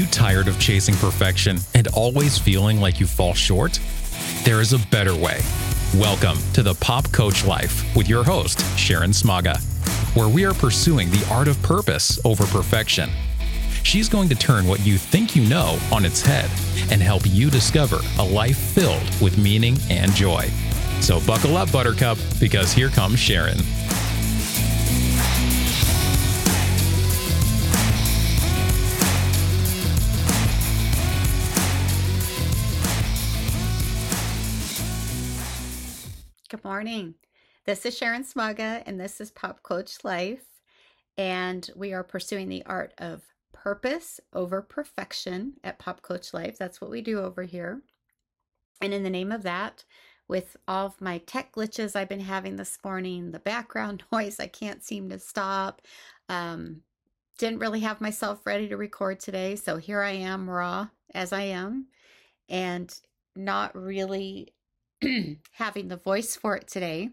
[0.00, 3.78] you tired of chasing perfection and always feeling like you fall short?
[4.44, 5.42] There is a better way.
[5.94, 9.60] Welcome to the Pop Coach Life with your host, Sharon Smaga,
[10.16, 13.10] where we are pursuing the art of purpose over perfection.
[13.82, 16.48] She's going to turn what you think you know on its head
[16.90, 20.48] and help you discover a life filled with meaning and joy.
[21.02, 23.58] So buckle up, Buttercup, because here comes Sharon.
[36.50, 37.14] Good morning.
[37.64, 40.42] This is Sharon Smaga, and this is Pop Coach Life.
[41.16, 46.58] And we are pursuing the art of purpose over perfection at Pop Coach Life.
[46.58, 47.82] That's what we do over here.
[48.80, 49.84] And in the name of that,
[50.26, 54.48] with all of my tech glitches I've been having this morning, the background noise I
[54.48, 55.82] can't seem to stop,
[56.28, 56.82] um,
[57.38, 59.54] didn't really have myself ready to record today.
[59.54, 61.86] So here I am, raw as I am,
[62.48, 62.92] and
[63.36, 64.52] not really
[65.52, 67.10] having the voice for it today.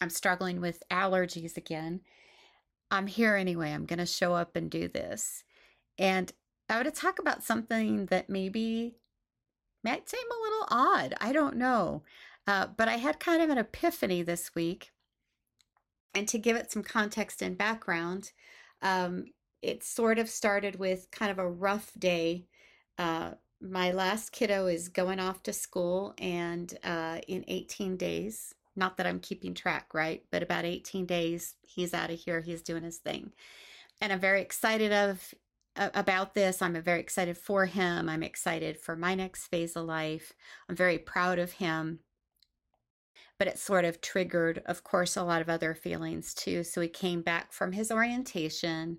[0.00, 2.00] I'm struggling with allergies again.
[2.90, 3.72] I'm here anyway.
[3.72, 5.44] I'm going to show up and do this.
[5.98, 6.32] And
[6.68, 8.96] I want to talk about something that maybe
[9.84, 11.14] might seem a little odd.
[11.20, 12.02] I don't know.
[12.46, 14.92] Uh, but I had kind of an epiphany this week.
[16.14, 18.32] And to give it some context and background,
[18.80, 19.26] um,
[19.60, 22.46] it sort of started with kind of a rough day.
[22.96, 28.96] Uh, my last kiddo is going off to school and uh, in 18 days not
[28.96, 32.82] that i'm keeping track right but about 18 days he's out of here he's doing
[32.82, 33.32] his thing.
[34.00, 35.34] And i'm very excited of
[35.76, 40.32] about this i'm very excited for him i'm excited for my next phase of life
[40.68, 42.00] i'm very proud of him.
[43.38, 46.88] But it sort of triggered of course a lot of other feelings too so he
[46.88, 48.98] came back from his orientation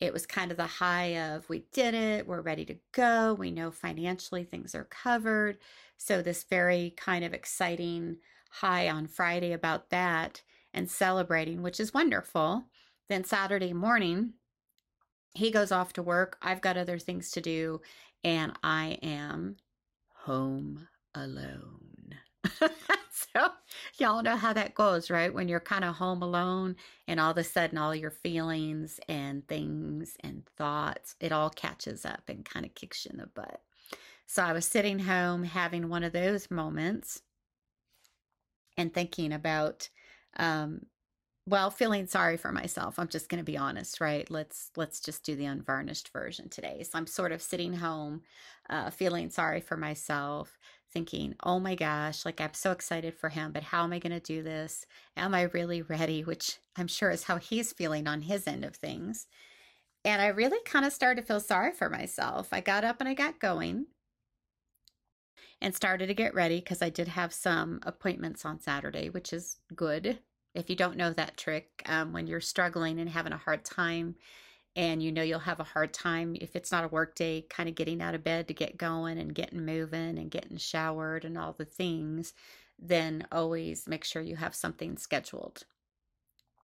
[0.00, 3.50] it was kind of the high of we did it, we're ready to go, we
[3.50, 5.58] know financially things are covered.
[5.98, 8.16] So, this very kind of exciting
[8.50, 10.42] high on Friday about that
[10.72, 12.64] and celebrating, which is wonderful.
[13.08, 14.34] Then, Saturday morning,
[15.34, 16.38] he goes off to work.
[16.42, 17.82] I've got other things to do,
[18.24, 19.56] and I am
[20.14, 21.89] home alone.
[23.10, 23.48] so
[23.98, 25.32] y'all know how that goes, right?
[25.32, 29.46] When you're kind of home alone and all of a sudden all your feelings and
[29.46, 33.60] things and thoughts, it all catches up and kind of kicks you in the butt.
[34.26, 37.22] So I was sitting home having one of those moments
[38.76, 39.88] and thinking about
[40.36, 40.86] um
[41.46, 45.24] well feeling sorry for myself i'm just going to be honest right let's let's just
[45.24, 48.22] do the unvarnished version today so i'm sort of sitting home
[48.68, 50.58] uh, feeling sorry for myself
[50.92, 54.12] thinking, oh my gosh, like I'm so excited for him, but how am I going
[54.12, 54.86] to do this?
[55.16, 56.24] Am I really ready?
[56.24, 59.26] Which I'm sure is how he's feeling on his end of things.
[60.04, 62.48] And I really kind of started to feel sorry for myself.
[62.52, 63.86] I got up and I got going
[65.60, 69.58] and started to get ready because I did have some appointments on Saturday, which is
[69.74, 70.18] good.
[70.54, 74.16] If you don't know that trick, um, when you're struggling and having a hard time
[74.76, 77.68] and you know you'll have a hard time if it's not a work day kind
[77.68, 81.36] of getting out of bed to get going and getting moving and getting showered and
[81.36, 82.34] all the things
[82.78, 85.64] then always make sure you have something scheduled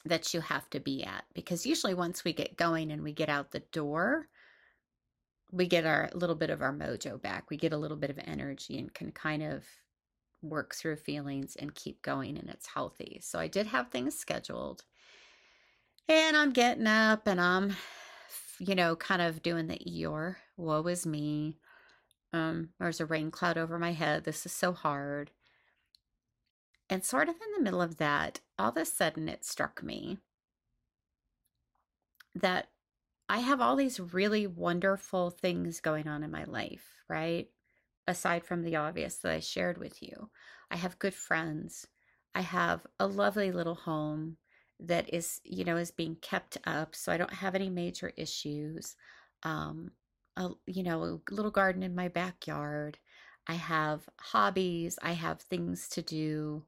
[0.05, 1.25] that you have to be at.
[1.35, 4.29] Because usually once we get going and we get out the door
[5.51, 7.49] we get our little bit of our mojo back.
[7.49, 9.65] We get a little bit of energy and can kind of
[10.43, 14.85] work through feelings and keep going and it's healthy so i did have things scheduled
[16.09, 17.77] and I'm getting up and I'm,
[18.59, 20.37] you know, kind of doing the Eeyore.
[20.57, 21.59] Woe is me.
[22.33, 24.25] Um, there's a rain cloud over my head.
[24.25, 25.31] This is so hard.
[26.91, 30.19] And sort of in the middle of that, all of a sudden it struck me
[32.35, 32.69] that
[33.29, 37.49] I have all these really wonderful things going on in my life, right?
[38.09, 40.31] Aside from the obvious that I shared with you.
[40.71, 41.87] I have good friends.
[42.35, 44.39] I have a lovely little home
[44.81, 48.97] that is you know is being kept up so i don't have any major issues.
[49.45, 49.93] Um
[50.37, 52.99] a, you know a little garden in my backyard.
[53.47, 54.99] I have hobbies.
[55.03, 56.65] I have things to do.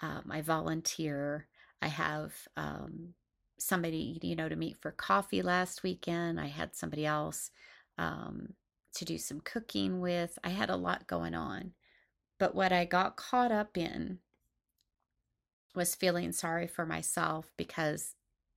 [0.00, 1.48] Um, i volunteer.
[1.82, 3.14] I have um,
[3.58, 6.40] somebody you know to meet for coffee last weekend.
[6.40, 7.50] I had somebody else
[7.98, 8.54] um,
[8.94, 11.72] to do some cooking with i had a lot going on
[12.38, 14.18] but what i got caught up in
[15.78, 18.14] was feeling sorry for myself because,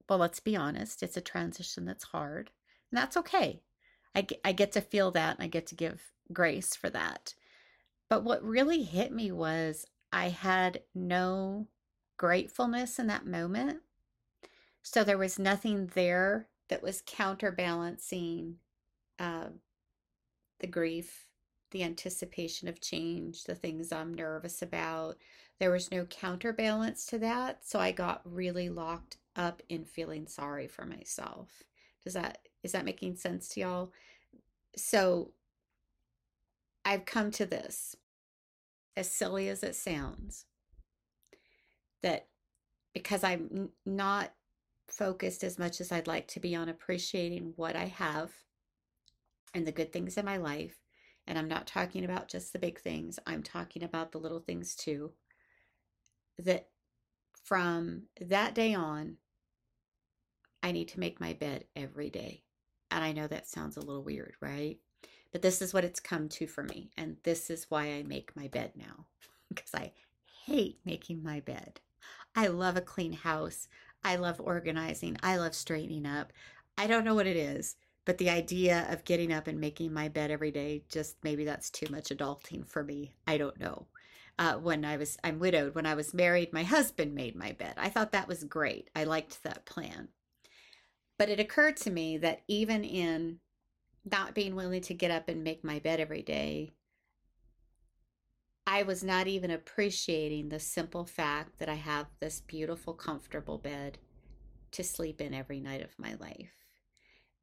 [0.09, 2.51] well, let's be honest, it's a transition that's hard.
[2.91, 3.61] And that's okay.
[4.13, 6.01] I get, I get to feel that and I get to give
[6.33, 7.33] grace for that.
[8.09, 11.67] But what really hit me was I had no
[12.17, 13.79] gratefulness in that moment.
[14.81, 18.55] So there was nothing there that was counterbalancing
[19.19, 19.49] uh,
[20.61, 21.25] the grief,
[21.71, 25.17] the anticipation of change, the things I'm nervous about.
[25.59, 27.65] There was no counterbalance to that.
[27.65, 31.63] So I got really locked up in feeling sorry for myself.
[32.03, 33.91] Does that is that making sense to y'all?
[34.75, 35.31] So
[36.85, 37.95] I've come to this,
[38.95, 40.45] as silly as it sounds,
[42.01, 42.27] that
[42.93, 44.33] because I'm not
[44.87, 48.31] focused as much as I'd like to be on appreciating what I have
[49.53, 50.79] and the good things in my life,
[51.27, 54.75] and I'm not talking about just the big things, I'm talking about the little things
[54.75, 55.11] too,
[56.39, 56.69] that
[57.43, 59.17] from that day on,
[60.63, 62.43] I need to make my bed every day.
[62.91, 64.77] And I know that sounds a little weird, right?
[65.31, 66.91] But this is what it's come to for me.
[66.97, 69.05] And this is why I make my bed now
[69.49, 69.93] because I
[70.45, 71.79] hate making my bed.
[72.35, 73.67] I love a clean house.
[74.03, 75.17] I love organizing.
[75.23, 76.33] I love straightening up.
[76.77, 77.75] I don't know what it is,
[78.05, 81.69] but the idea of getting up and making my bed every day just maybe that's
[81.69, 83.13] too much adulting for me.
[83.27, 83.87] I don't know.
[84.39, 85.75] Uh, when I was, I'm widowed.
[85.75, 87.75] When I was married, my husband made my bed.
[87.77, 88.89] I thought that was great.
[88.95, 90.07] I liked that plan.
[91.19, 93.39] But it occurred to me that even in
[94.03, 96.71] not being willing to get up and make my bed every day,
[98.65, 103.99] I was not even appreciating the simple fact that I have this beautiful, comfortable bed
[104.71, 106.53] to sleep in every night of my life.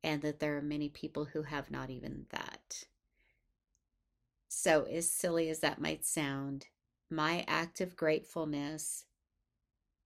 [0.03, 2.85] And that there are many people who have not even that.
[4.49, 6.67] So, as silly as that might sound,
[7.11, 9.05] my act of gratefulness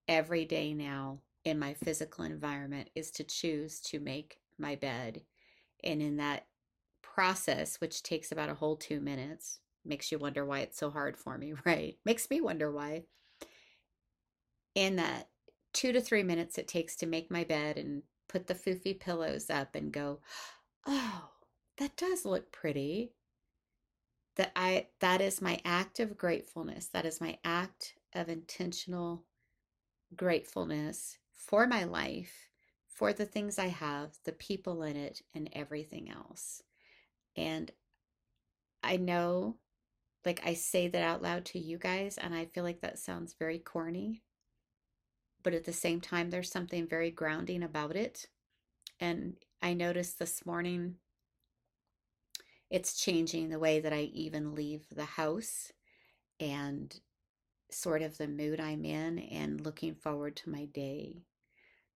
[0.08, 5.22] every day now in my physical environment is to choose to make my bed.
[5.82, 6.46] And in that
[7.02, 11.16] process, which takes about a whole two minutes, makes you wonder why it's so hard
[11.16, 11.96] for me, right?
[12.04, 13.04] Makes me wonder why.
[14.74, 15.28] In that
[15.72, 18.02] two to three minutes it takes to make my bed and
[18.32, 20.18] put the foofy pillows up and go,
[20.86, 21.28] oh,
[21.76, 23.12] that does look pretty.
[24.36, 26.86] That I that is my act of gratefulness.
[26.86, 29.24] That is my act of intentional
[30.16, 32.48] gratefulness for my life,
[32.88, 36.62] for the things I have, the people in it, and everything else.
[37.36, 37.70] And
[38.82, 39.56] I know,
[40.24, 43.34] like, I say that out loud to you guys, and I feel like that sounds
[43.38, 44.22] very corny.
[45.42, 48.26] But at the same time, there's something very grounding about it.
[49.00, 50.96] And I noticed this morning
[52.70, 55.72] it's changing the way that I even leave the house
[56.40, 56.98] and
[57.70, 61.22] sort of the mood I'm in and looking forward to my day.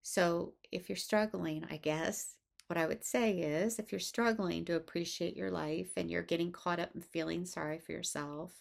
[0.02, 4.76] So, if you're struggling, I guess what I would say is if you're struggling to
[4.76, 8.52] appreciate your life and you're getting caught up in feeling sorry for yourself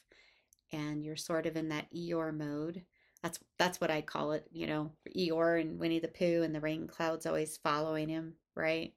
[0.72, 2.84] and you're sort of in that Eeyore mode,
[3.26, 6.60] that's that's what I call it, you know, Eeyore and Winnie the Pooh and the
[6.60, 8.94] rain clouds always following him, right?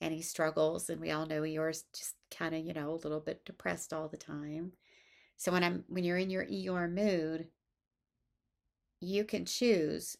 [0.00, 3.20] And he struggles and we all know Eeyore's just kind of, you know, a little
[3.20, 4.72] bit depressed all the time.
[5.36, 7.48] So when I'm when you're in your Eeyore mood,
[9.02, 10.16] you can choose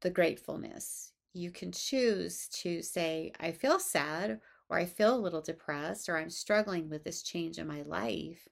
[0.00, 1.10] the gratefulness.
[1.32, 4.38] You can choose to say, I feel sad,
[4.68, 8.46] or I feel a little depressed, or I'm struggling with this change in my life.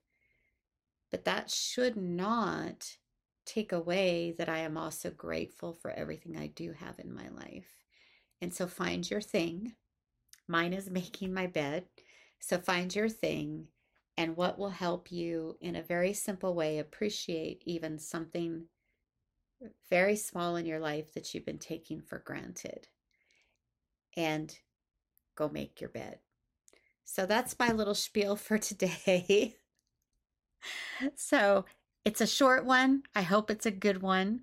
[1.13, 2.97] But that should not
[3.49, 7.85] take away that I am also grateful for everything I do have in my life.
[8.41, 9.75] And so find your thing.
[10.47, 11.85] Mine is making my bed.
[12.41, 13.69] So find your thing
[14.17, 18.67] and what will help you in a very simple way appreciate even something
[19.91, 22.89] very small in your life that you've been taking for granted
[24.17, 24.59] and
[25.37, 26.19] go make your bed.
[27.05, 29.57] So that's my little spiel for today.
[31.15, 31.65] so
[32.09, 33.03] it's a short one.
[33.15, 34.41] I hope it's a good one.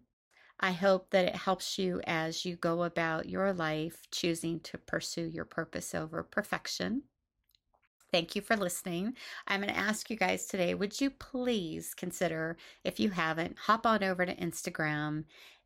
[0.60, 5.26] I hope that it helps you as you go about your life choosing to pursue
[5.26, 7.02] your purpose over perfection.
[8.12, 9.16] Thank you for listening.
[9.48, 13.88] I'm going to ask you guys today would you please consider, if you haven't, hop
[13.88, 15.24] on over to Instagram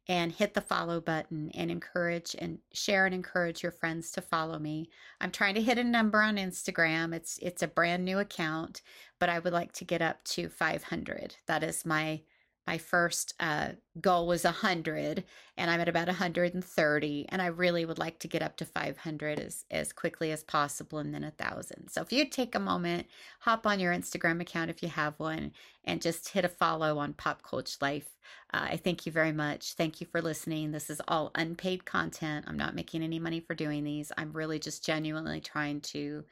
[0.10, 4.58] and hit the follow button and encourage and share and encourage your friends to follow
[4.58, 4.90] me.
[5.22, 7.14] I'm trying to hit a number on Instagram.
[7.14, 8.82] It's it's a brand new account,
[9.20, 11.36] but I would like to get up to 500.
[11.46, 12.22] That is my
[12.70, 15.24] my first uh, goal was 100
[15.58, 19.40] and i'm at about 130 and i really would like to get up to 500
[19.40, 21.90] as, as quickly as possible and then a thousand.
[21.90, 23.08] So if you take a moment
[23.40, 25.52] hop on your instagram account if you have one
[25.84, 28.10] and just hit a follow on pop coach life.
[28.54, 29.74] Uh, i thank you very much.
[29.74, 30.72] Thank you for listening.
[30.72, 32.46] This is all unpaid content.
[32.48, 34.12] I'm not making any money for doing these.
[34.16, 36.24] I'm really just genuinely trying to